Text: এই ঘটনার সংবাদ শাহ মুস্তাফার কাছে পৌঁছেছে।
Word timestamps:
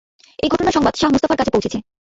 এই 0.39 0.49
ঘটনার 0.49 0.75
সংবাদ 0.77 0.93
শাহ 0.95 1.09
মুস্তাফার 1.11 1.39
কাছে 1.39 1.53
পৌঁছেছে। 1.53 1.77